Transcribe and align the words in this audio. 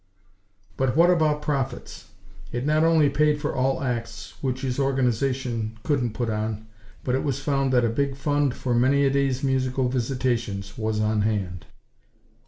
But 0.77 0.97
what 0.97 1.11
about 1.11 1.43
profits? 1.43 2.07
It 2.51 2.65
not 2.65 2.83
only 2.83 3.07
paid 3.07 3.39
for 3.39 3.53
all 3.53 3.83
acts 3.83 4.33
which 4.41 4.61
his 4.61 4.79
Organization 4.79 5.77
couldn't 5.83 6.13
put 6.15 6.27
on, 6.27 6.65
but 7.03 7.13
it 7.13 7.23
was 7.23 7.39
found 7.43 7.71
that 7.73 7.85
a 7.85 7.89
big 7.89 8.15
fund 8.15 8.55
for 8.55 8.73
many 8.73 9.05
a 9.05 9.11
day's 9.11 9.43
musical 9.43 9.89
visitations, 9.89 10.75
was 10.75 10.99
on 10.99 11.21
hand. 11.21 11.67